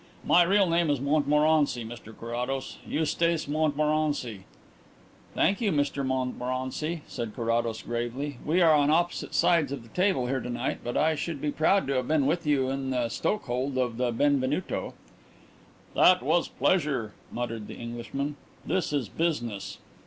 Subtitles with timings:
[0.25, 4.45] My real name is Montmorency, Mr Carrados Eustace Montmorency."
[5.35, 8.39] "Thank you, Mr Montmorency," said Carrados gravely.
[8.43, 11.51] "We are on opposite sides of the table here to night, but I should be
[11.51, 14.95] proud to have been with you in the stokehold of the Benvenuto."
[15.93, 18.37] "That was pleasure," muttered the Englishman.
[18.65, 19.77] "This is business."